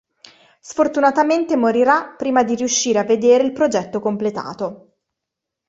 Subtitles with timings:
[0.61, 4.93] Sfortunatamente morirà prima di riuscire a vedere il progetto completato.